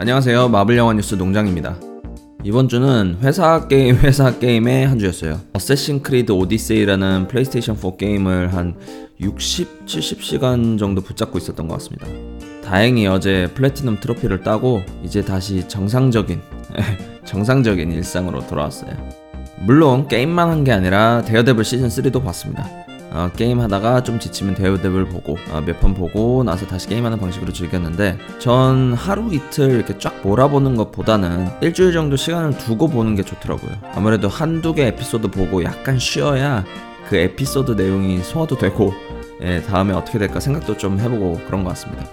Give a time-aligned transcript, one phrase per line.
[0.00, 0.48] 안녕하세요.
[0.48, 1.76] 마블 영화 뉴스 농장입니다.
[2.42, 5.38] 이번 주는 회사 게임 회사 게임의 한 주였어요.
[5.52, 8.76] 어쌔신 크리드 오디세이라는 플레이스테이션 4 게임을 한
[9.20, 12.06] 60, 70시간 정도 붙잡고 있었던 것 같습니다.
[12.64, 16.40] 다행히 어제 플래티넘 트로피를 따고 이제 다시 정상적인
[17.26, 18.96] 정상적인 일상으로 돌아왔어요.
[19.58, 22.66] 물론 게임만 한 게 아니라 데어데블 시즌 3도 봤습니다.
[23.12, 28.18] 어, 게임 하다가 좀 지치면 데어데블 보고 어, 몇번 보고 나서 다시 게임하는 방식으로 즐겼는데
[28.38, 33.72] 전 하루 이틀 이렇게 쫙 몰아보는 것보다는 일주일 정도 시간을 두고 보는 게 좋더라고요.
[33.94, 36.64] 아무래도 한두 개 에피소드 보고 약간 쉬어야
[37.08, 38.94] 그 에피소드 내용이 소화도 되고
[39.42, 42.04] 예, 다음에 어떻게 될까 생각도 좀 해보고 그런 것 같습니다.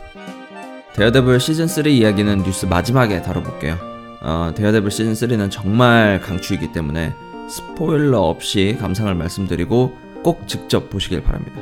[0.93, 3.77] 데어데블 시즌3 이야기는 뉴스 마지막에 다뤄볼게요.
[4.21, 7.13] 어, 데어데블 시즌3는 정말 강추이기 때문에
[7.49, 11.61] 스포일러 없이 감상을 말씀드리고 꼭 직접 보시길 바랍니다.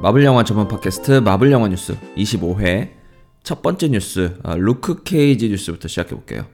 [0.00, 2.90] 마블 영화 전문 팟캐스트 마블 영화 뉴스 25회
[3.42, 6.46] 첫 번째 뉴스 아, 루크 케이지 뉴스부터 시작해 볼게요.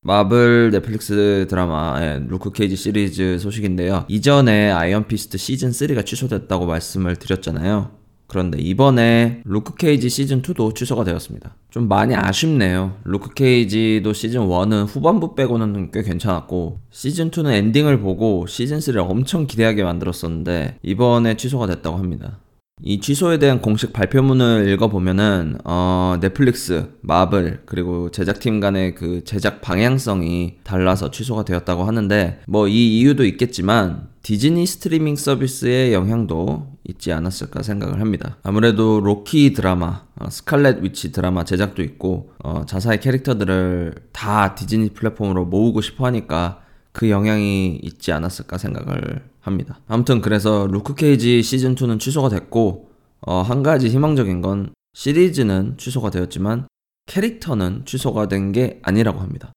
[0.00, 4.06] 마블 넷플릭스 드라마 예, 루크 케이지 시리즈 소식인데요.
[4.08, 7.97] 이전에 아이언 피스트 시즌 3가 취소됐다고 말씀을 드렸잖아요.
[8.28, 11.56] 그런데 이번에 루크 케이지 시즌 2도 취소가 되었습니다.
[11.70, 12.92] 좀 많이 아쉽네요.
[13.04, 19.46] 루크 케이지도 시즌 1은 후반부 빼고는 꽤 괜찮았고 시즌 2는 엔딩을 보고 시즌 3를 엄청
[19.46, 22.38] 기대하게 만들었었는데 이번에 취소가 됐다고 합니다.
[22.82, 30.58] 이 취소에 대한 공식 발표문을 읽어보면은, 어, 넷플릭스, 마블, 그리고 제작팀 간의 그 제작 방향성이
[30.62, 38.00] 달라서 취소가 되었다고 하는데, 뭐 이 이유도 있겠지만, 디즈니 스트리밍 서비스의 영향도 있지 않았을까 생각을
[38.00, 38.36] 합니다.
[38.42, 45.46] 아무래도 로키 드라마, 어, 스칼렛 위치 드라마 제작도 있고, 어, 자사의 캐릭터들을 다 디즈니 플랫폼으로
[45.46, 46.60] 모으고 싶어 하니까
[46.98, 49.78] 그 영향이 있지 않았을까 생각을 합니다.
[49.86, 52.90] 아무튼 그래서 루크 케이지 시즌 2는 취소가 됐고
[53.20, 56.66] 어, 한 가지 희망적인 건 시리즈는 취소가 되었지만
[57.06, 59.52] 캐릭터는 취소가 된 게 아니라고 합니다.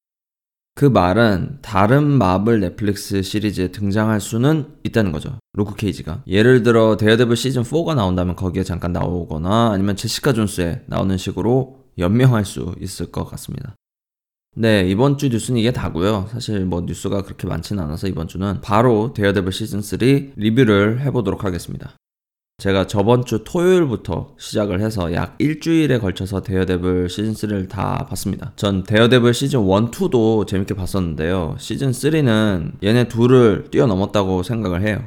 [0.75, 5.39] 그 말은 다른 마블 넷플릭스 시리즈에 등장할 수는 있다는 거죠.
[5.53, 6.21] 루크 케이지가.
[6.27, 12.45] 예를 들어 데어데블 시즌 4가 나온다면 거기에 잠깐 나오거나 아니면 제시카 존스에 나오는 식으로 연명할
[12.45, 13.73] 수 있을 것 같습니다.
[14.53, 16.27] 네, 이번 주 뉴스는 이게 다고요.
[16.29, 21.95] 사실 뭐 뉴스가 그렇게 많지는 않아서 이번 주는 바로 데어데블 시즌 3 리뷰를 해보도록 하겠습니다.
[22.57, 28.51] 제가 저번 주 토요일부터 시작을 해서 약 일주일에 걸쳐서 데어데블 시즌 3를 다 봤습니다.
[28.57, 31.55] 전 데어데블 시즌 1, 2도 재밌게 봤었는데요.
[31.57, 35.01] 시즌 3는 얘네 둘을 뛰어넘었다고 생각을 해요.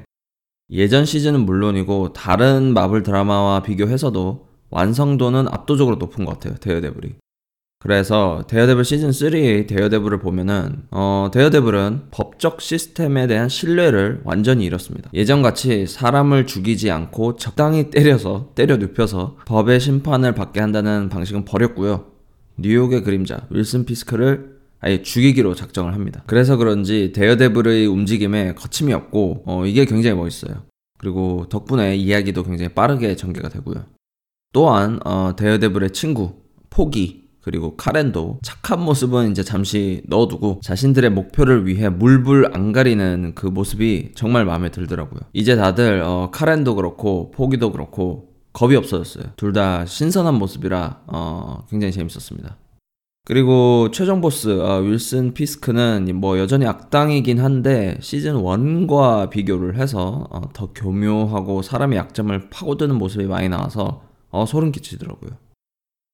[0.71, 6.54] 예전 시즌은 물론이고 다른 마블 드라마와 비교해서도 완성도는 압도적으로 높은 것 같아요.
[6.56, 7.16] 데어데블이.
[7.84, 15.11] 그래서 데어데블 시즌 3의 데어데블을 보면은 어, 데어데블은 법적 시스템에 대한 신뢰를 완전히 잃었습니다.
[15.12, 22.06] 예전같이 사람을 죽이지 않고 적당히 때려서 때려 눕혀서 법의 심판을 받게 한다는 방식은 버렸고요.
[22.56, 26.22] 뉴욕의 그림자 윌슨 피스크를 아예 죽이기로 작정을 합니다.
[26.27, 30.62] 그래서 그런지 데어데블의 움직임에 거침이 없고 어, 이게 굉장히 멋있어요.
[30.97, 33.84] 그리고 덕분에 이야기도 굉장히 빠르게 전개가 되고요.
[34.55, 36.37] 또한 어, 데어데블의 친구
[36.71, 43.47] 포기 그리고 카렌도 착한 모습은 이제 잠시 넣어두고 자신들의 목표를 위해 물불 안 가리는 그
[43.47, 45.21] 모습이 정말 마음에 들더라고요.
[45.34, 49.25] 이제 다들 어, 카렌도 그렇고 포기도 그렇고 겁이 없어졌어요.
[49.37, 52.56] 둘 다 신선한 모습이라 어, 굉장히 재밌었습니다.
[53.27, 60.43] 그리고 최종 보스 어, 윌슨 피스크는 뭐 여전히 악당이긴 한데 시즌 1과 비교를 해서 어,
[60.54, 65.31] 더 교묘하고 사람의 약점을 파고드는 모습이 많이 나와서 어, 소름 끼치더라고요.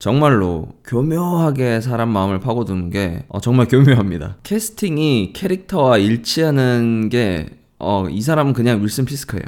[0.01, 4.39] 정말로 교묘하게 사람 마음을 파고드는 게 어, 정말 교묘합니다.
[4.43, 7.47] 캐스팅이 캐릭터와 일치하는 게
[7.79, 9.45] 어, 이 사람은 그냥 윌슨 피스크예요.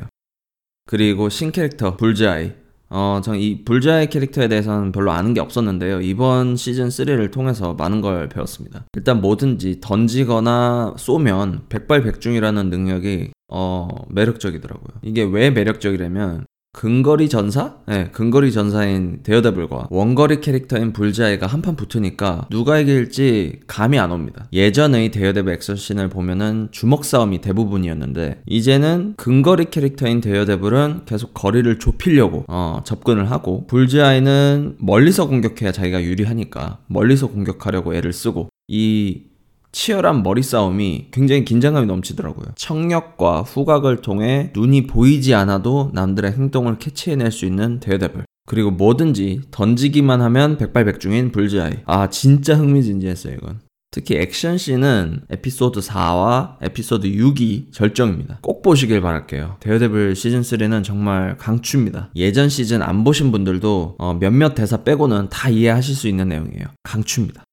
[0.86, 2.52] 그리고 신 캐릭터 불자이.
[2.90, 6.02] 어, 전이 불자의 캐릭터에 대해서는 별로 아는 게 없었는데요.
[6.02, 8.84] 이번 시즌 3를 통해서 많은 걸 배웠습니다.
[8.94, 14.98] 일단 뭐든지 던지거나 쏘면 백발백중이라는 능력이 어, 매력적이더라고요.
[15.00, 16.44] 이게 왜 매력적이냐면
[16.82, 17.76] 근거리 전사?
[17.86, 24.48] 네, 근거리 전사인 데어데블과 원거리 캐릭터인 불즈아이가 한판 붙으니까 누가 이길지 감이 안 옵니다.
[24.54, 32.80] 예전의 데어데블 액션씬을 보면은 주먹 싸움이 대부분이었는데 이제는 근거리 캐릭터인 데어데블은 계속 거리를 좁히려고 어,
[32.84, 39.31] 접근을 하고 불즈아이는 멀리서 공격해야 자기가 유리하니까 멀리서 공격하려고 애를 쓰고 이
[39.72, 42.46] 치열한 머리 싸움이 굉장히 긴장감이 넘치더라고요.
[42.54, 48.24] 청력과 후각을 통해 눈이 보이지 않아도 남들의 행동을 캐치해낼 수 있는 데어데블.
[48.46, 51.72] 그리고 뭐든지 던지기만 하면 백발백중인 불즈아이.
[51.86, 53.60] 아, 진짜 흥미진진했어요, 이건.
[53.92, 58.38] 특히 액션씬은 에피소드 4와 에피소드 6이 절정입니다.
[58.40, 59.56] 꼭 보시길 바랄게요.
[59.60, 62.10] 데어데블 시즌3는 정말 강추입니다.
[62.16, 66.64] 예전 시즌 안 보신 분들도 어, 몇몇 대사 빼고는 다 이해하실 수 있는 내용이에요.
[66.82, 67.44] 강추입니다.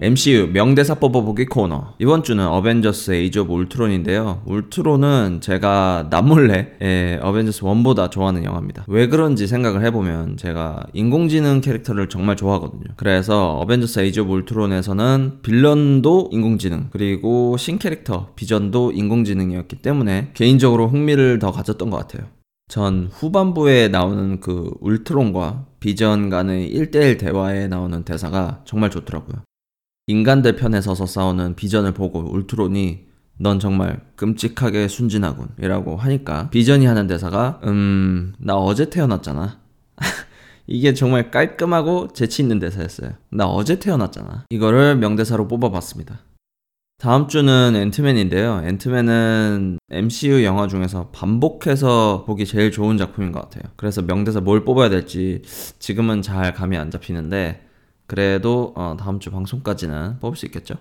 [0.00, 1.94] MCU 명대사 뽑아보기 코너.
[1.98, 4.42] 이번 주는 어벤져스 에이지 오브 울트론인데요.
[4.44, 8.84] 울트론은 제가 남몰래 예, 어벤져스 1보다 좋아하는 영화입니다.
[8.88, 12.84] 왜 그런지 생각을 해보면 제가 인공지능 캐릭터를 정말 좋아하거든요.
[12.96, 21.38] 그래서 어벤져스 에이지 오브 울트론에서는 빌런도 인공지능 그리고 신 캐릭터 비전도 인공지능이었기 때문에 개인적으로 흥미를
[21.38, 22.28] 더 가졌던 것 같아요.
[22.68, 29.45] 전 후반부에 나오는 그 울트론과 비전 간의 1대1 대화에 나오는 대사가 정말 좋더라고요.
[30.16, 33.06] 인간들 편에 서서 싸우는 비전을 보고 울트론이
[33.38, 35.48] 넌 정말 끔찍하게 순진하군.
[35.60, 39.58] 이라고 하니까 비전이 하는 대사가 음 나 어제 태어났잖아.
[40.68, 44.44] 이게 정말 깔끔하고 재치 있는 대사였어요 나 어제 태어났잖아.
[44.50, 46.20] 이거를 명대사로 뽑아봤습니다.
[46.98, 48.62] 다음 주는 앤트맨인데요.
[48.64, 53.70] 앤트맨은 MCU 영화 중에서 반복해서 보기 제일 좋은 작품인 것 같아요.
[53.76, 55.42] 그래서 명대사 뭘 뽑아야 될지
[55.78, 57.65] 지금은 잘 감이 안 잡히는데
[58.06, 60.76] 그래도 어, 다음 주 방송까지는 뽑을 수 있겠죠?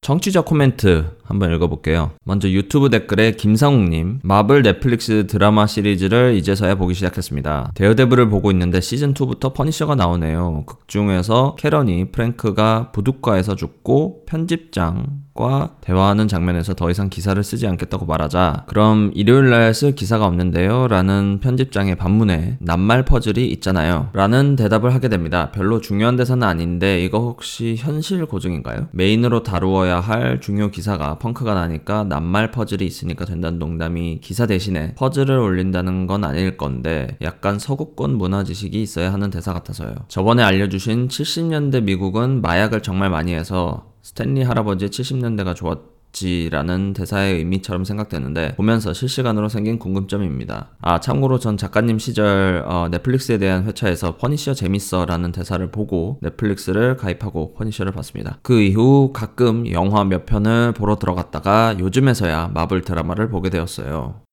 [0.00, 2.12] 청취자 코멘트 한번 읽어볼게요.
[2.24, 7.72] 먼저 유튜브 댓글에 김상욱님, 마블 넷플릭스 드라마 시리즈를 이제서야 보기 시작했습니다.
[7.74, 10.64] 데어데블을 보고 있는데 시즌2부터 퍼니셔가 나오네요.
[10.66, 18.06] 극 중에서 캐런이 프랭크가 부둣가에서 죽고 편집장, 과 대화하는 장면에서 더 이상 기사를 쓰지 않겠다고
[18.06, 24.94] 말하자 그럼 일요일 날 쓸 기사가 없는데요 라는 편집장의 반문에 낱말 퍼즐이 있잖아요 라는 대답을
[24.94, 28.88] 하게 됩니다 별로 중요한 대사는 아닌데 이거 혹시 현실 고증인가요?
[28.92, 35.30] 메인으로 다루어야 할 중요 기사가 펑크가 나니까 낱말 퍼즐이 있으니까 된다는 농담이 기사 대신에 퍼즐을
[35.30, 39.94] 올린다는 건 아닐 건데 약간 서구권 문화 지식이 있어야 하는 대사 같아서요.
[40.08, 48.54] 저번에 알려주신 70년대 미국은 마약을 정말 많이 해서 스탠리 할아버지의 70년대가 좋았지라는 대사의 의미처럼 생각되는데
[48.56, 50.70] 보면서 실시간으로 생긴 궁금점입니다.
[50.80, 57.52] 아 참고로 전 작가님 시절 어, 넷플릭스에 대한 회차에서 퍼니셔 재밌어라는 대사를 보고 넷플릭스를 가입하고
[57.54, 58.38] 퍼니셔를 봤습니다.
[58.42, 64.25] 그 이후 가끔 영화 몇 편을 보러 들어갔다가 요즘에서야 마블 드라마를 보게 되었어요.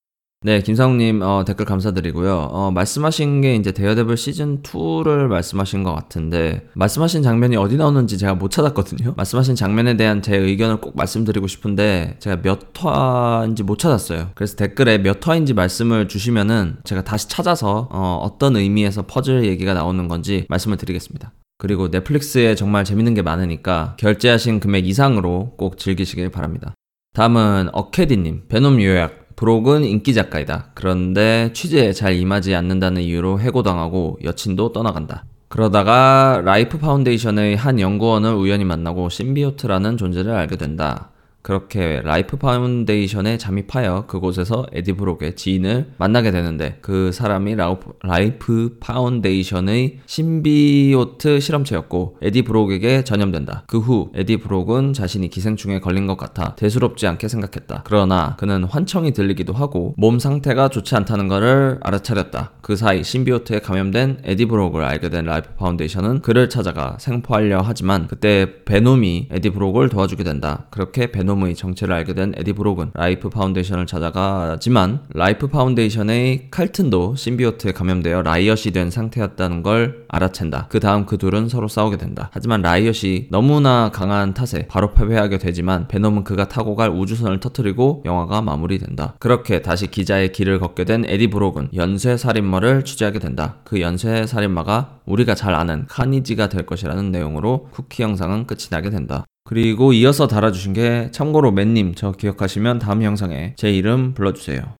[0.45, 2.49] 네, 김상욱님 어, 댓글 감사드리고요.
[2.51, 8.35] 어, 말씀하신 게 이제 데어데블 시즌 2를 말씀하신 것 같은데 말씀하신 장면이 어디 나오는지 제가
[8.35, 9.13] 못 찾았거든요.
[9.17, 14.31] 말씀하신 장면에 대한 제 의견을 꼭 말씀드리고 싶은데 제가 몇 화인지 못 찾았어요.
[14.35, 20.09] 그래서 댓글에 몇 화인지 말씀을 주시면은 제가 다시 찾아서 어, 어떤 의미에서 퍼즐 얘기가 나오는
[20.09, 21.31] 건지 말씀을 드리겠습니다.
[21.57, 26.73] 그리고 넷플릭스에 정말 재밌는 게 많으니까 결제하신 금액 이상으로 꼭 즐기시길 바랍니다.
[27.13, 29.22] 다음은 어캐디님, 베놈 요약.
[29.35, 30.71] 브록은 인기 작가이다.
[30.73, 35.25] 그런데 취재에 잘 임하지 않는다는 이유로 해고당하고 여친도 떠나간다.
[35.47, 41.11] 그러다가 라이프 파운데이션의 한 연구원을 우연히 만나고 symbiote라는 존재를 알게 된다.
[41.43, 47.55] 그렇게 라이프 파운데이션에 잠입하여 그곳에서 에디 브록의 지인을 만나게 되는데 그 사람이
[48.01, 53.65] 라이프 파운데이션의 symbiote 실험체였고 에디 브록에게 전염된다.
[53.67, 57.83] 그 후 에디 브록은 자신이 기생충에 걸린 것 같아 대수롭지 않게 생각했다.
[57.85, 62.51] 그러나 그는 환청이 들리기도 하고 몸 상태가 좋지 않다는 것을 알아차렸다.
[62.61, 68.63] 그 사이 symbiote에 감염된 에디 브록을 알게 된 라이프 파운데이션은 그를 찾아가 생포하려 하지만 그때
[68.63, 70.67] 베놈이 에디 브록을 도와주게 된다.
[70.69, 77.71] 그렇게 베놈 베놈의 정체를 알게 된 에디 브록은 라이프 파운데이션을 찾아가지만 라이프 파운데이션의 칼튼도 symbiote에
[77.71, 80.69] 감염되어 라이엇이 된 상태였다는 걸 알아챈다.
[80.69, 82.29] 그 다음 그 둘은 서로 싸우게 된다.
[82.31, 88.41] 하지만 라이엇이 너무나 강한 탓에 바로 패배하게 되지만 베놈은 그가 타고 갈 우주선을 터뜨리고 영화가
[88.41, 89.15] 마무리된다.
[89.19, 93.55] 그렇게 다시 기자의 길을 걷게 된 에디 브록은 연쇄 살인마를 취재하게 된다.
[93.63, 99.25] 그 연쇄 살인마가 우리가 잘 아는 카니지가 될 것이라는 내용으로 쿠키 영상은 끝이 나게 된다.
[99.43, 104.75] 그리고 이어서 달아주신 게 참고로 맨님 저 기억하시면 다음 영상에 제 이름 불러주세요.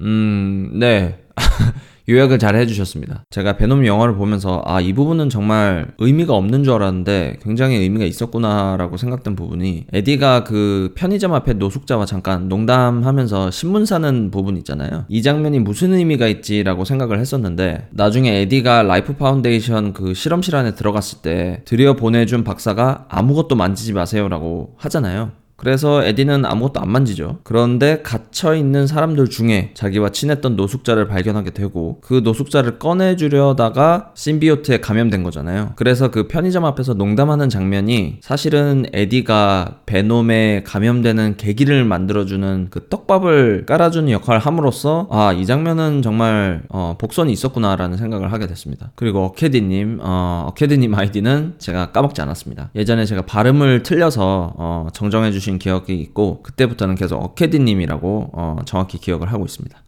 [0.00, 1.24] 음, 네.
[2.08, 3.24] 요약을 잘 해주셨습니다.
[3.28, 8.96] 제가 베놈 영화를 보면서 아, 이 부분은 정말 의미가 없는 줄 알았는데 굉장히 의미가 있었구나라고
[8.96, 15.04] 생각된 부분이 에디가 그 편의점 앞에 노숙자와 잠깐 농담하면서 신문 사는 부분 있잖아요.
[15.08, 21.18] 이 장면이 무슨 의미가 있지라고 생각을 했었는데 나중에 에디가 라이프 파운데이션 그 실험실 안에 들어갔을
[21.20, 25.32] 때 들여 보내준 박사가 아무것도 만지지 마세요라고 하잖아요.
[25.58, 27.38] 그래서 에디는 아무것도 안 만지죠.
[27.42, 35.22] 그런데 갇혀 있는 사람들 중에 자기와 친했던 노숙자를 발견하게 되고 그 노숙자를 꺼내주려다가 심비오트에 감염된
[35.22, 35.72] 거잖아요.
[35.76, 44.10] 그래서 그 편의점 앞에서 농담하는 장면이 사실은 에디가 베놈에 감염되는 계기를 만들어주는 그 떡밥을 깔아주는
[44.10, 48.90] 역할을 함으로써 아 이 장면은 정말 어, 복선이 있었구나라는 생각을 하게 됐습니다.
[48.94, 52.70] 그리고 어캐디님 어, 어캐디님 아이디는 제가 까먹지 않았습니다.
[52.74, 58.98] 예전에 제가 발음을 틀려서 어, 정정해 주신 주신 기억이 있고 그때부터는 계속 어캐디님이라고 어, 정확히
[58.98, 59.82] 기억을 하고 있습니다.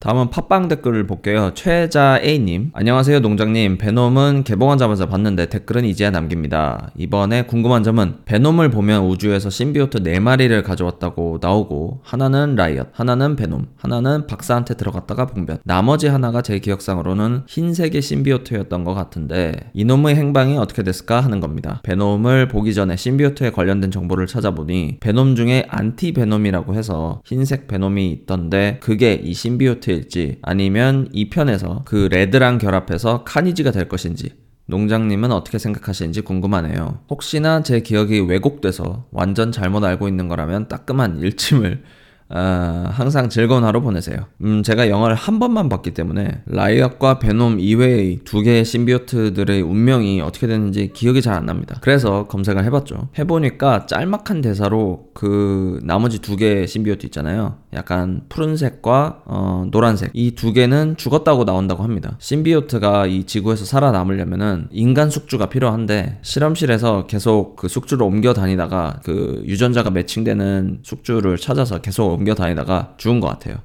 [0.00, 1.50] 다음은 팟빵 댓글을 볼게요.
[1.54, 2.70] 최자 A님.
[2.72, 3.78] 안녕하세요, 농장님.
[3.78, 6.92] 베놈은 개봉하자마자 봤는데 댓글은 이제야 남깁니다.
[6.96, 14.28] 이번에 궁금한 점은 베놈을 보면 우주에서 symbiote 4마리를 가져왔다고 나오고, 하나는 라이엇, 하나는 베놈, 하나는
[14.28, 15.58] 박사한테 들어갔다가 봉변.
[15.64, 21.80] 나머지 하나가 제 기억상으로는 흰색의 symbiote였던 것 같은데, 이놈의 행방이 어떻게 됐을까 하는 겁니다.
[21.82, 28.78] 베놈을 보기 전에 symbiote에 관련된 정보를 찾아보니, 베놈 중에 안티 베놈이라고 해서 흰색 베놈이 있던데,
[28.80, 34.30] 그게 이 symbiote일지 아니면 2편에서 그 레드랑 결합해서 카니지가 될 것인지
[34.66, 37.00] 농장님은 어떻게 생각하시는지 궁금하네요.
[37.08, 41.82] 혹시나 제 기억이 왜곡돼서 완전 잘못 알고 있는 거라면 따끔한 일침을
[42.30, 44.26] 아, 항상 즐거운 하루 보내세요.
[44.42, 50.46] 음, 제가 영화를 한 번만 봤기 때문에 라이엇과 베놈 이외의 두 개의 신비오트들의 운명이 어떻게
[50.46, 51.78] 됐는지 기억이 잘 안 납니다.
[51.80, 53.08] 그래서 검색을 해봤죠.
[53.18, 57.56] 해보니까 짤막한 대사로 그 나머지 두 개의 신비오트 있잖아요.
[57.74, 62.16] 약간 푸른색과 어, 노란색 이 두 개는 죽었다고 나온다고 합니다.
[62.18, 69.90] 신비오트가 이 지구에서 살아남으려면은 인간 숙주가 필요한데 실험실에서 계속 그 숙주를 옮겨 다니다가 그 유전자가
[69.90, 73.56] 매칭되는 숙주를 찾아서 계속 옮겨 다니다가 죽은 것 같아요.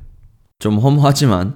[0.59, 1.55] 좀 허무하지만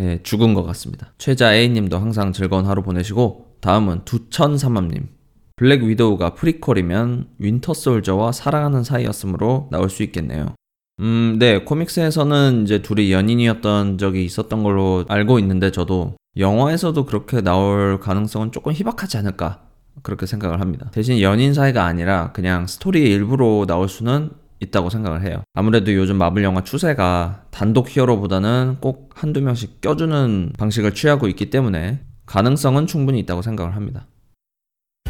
[0.00, 1.12] 예, 죽은 것 같습니다.
[1.18, 5.08] 최자 A님도 항상 즐거운 하루 보내시고 다음은 두천삼함님
[5.56, 10.54] 블랙 위도우가 프리퀄이면 윈터 솔저와 사랑하는 사이였으므로 나올 수 있겠네요.
[11.00, 17.98] 음, 네, 코믹스에서는 이제 둘이 연인이었던 적이 있었던 걸로 알고 있는데 저도 영화에서도 그렇게 나올
[18.00, 19.62] 가능성은 조금 희박하지 않을까
[20.02, 20.90] 그렇게 생각을 합니다.
[20.92, 25.42] 대신 연인 사이가 아니라 그냥 스토리의 일부로 나올 수는 있다고 생각을 해요.
[25.52, 32.00] 아무래도 요즘 마블 영화 추세가 단독 히어로보다는 꼭 한두 명씩 껴주는 방식을 취하고 있기 때문에
[32.26, 34.06] 가능성은 충분히 있다고 생각을 합니다.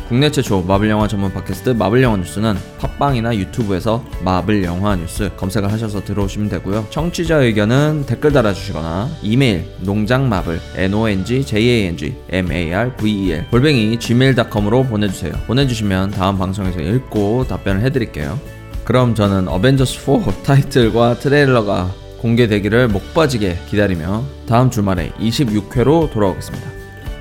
[0.09, 5.73] 국내 최초 마블 영화 전문 팟캐스트 마블 영화 뉴스는 팟빵이나 유튜브에서 마블 영화 뉴스 검색을
[5.73, 6.87] 하셔서 들어오시면 되고요.
[6.91, 12.53] 청취자 의견은 댓글 달아주시거나 이메일 농장마블 n o n g j a n g m
[12.53, 15.33] a r v e l 골뱅이 gmail.com으로 보내주세요.
[15.47, 18.39] 보내주시면 다음 방송에서 읽고 답변을 해드릴게요.
[18.85, 26.67] 그럼 저는 어벤져스 4 타이틀과 트레일러가 공개되기를 목 빠지게 기다리며 다음 주말에 26회로 돌아오겠습니다.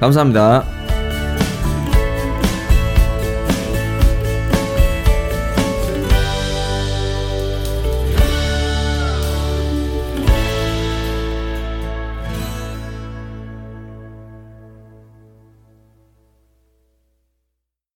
[0.01, 0.83] 감사합니다.